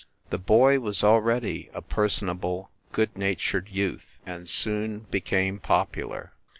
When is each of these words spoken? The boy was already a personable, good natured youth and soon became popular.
The 0.31 0.39
boy 0.39 0.79
was 0.79 1.03
already 1.03 1.69
a 1.75 1.81
personable, 1.83 2.71
good 2.91 3.15
natured 3.15 3.69
youth 3.69 4.17
and 4.25 4.49
soon 4.49 5.01
became 5.11 5.59
popular. 5.59 6.33